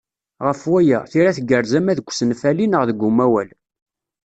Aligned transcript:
Ɣef 0.45 0.61
waya, 0.71 0.99
tira 1.11 1.31
tgerrez 1.37 1.73
ama 1.79 1.97
deg 1.97 2.07
usenfali 2.09 2.65
neɣ 2.67 2.83
deg 2.89 2.99
umawal. 3.07 3.49